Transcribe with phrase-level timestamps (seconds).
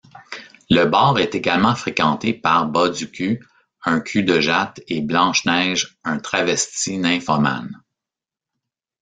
[0.71, 3.45] Le bar est également fréquenté par Bas-du-Cul,
[3.83, 7.83] un cul-de-jatte, et Blanche-Neige, un travesti nymphomane.